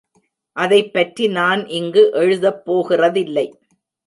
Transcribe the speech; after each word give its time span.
அதைப்பற்றி 0.55 1.27
நான் 1.27 1.67
இங்கு 1.67 2.09
எழுதப் 2.13 2.71
போகிறதில்லை. 2.71 3.45